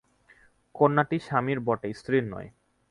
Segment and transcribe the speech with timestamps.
[0.75, 2.49] কন্যাটি স্বামীর বটে, স্ত্রীর নয়।